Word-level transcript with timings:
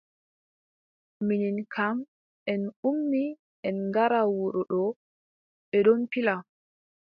Minin 1.27 1.57
kam 1.75 1.97
en 2.51 2.63
ummi 2.89 3.25
en 3.67 3.75
ngara 3.87 4.21
wuro 4.35 4.61
ɗo. 4.71 4.83
bee 5.69 5.81
ɗon 5.85 6.01
pila. 6.11 6.35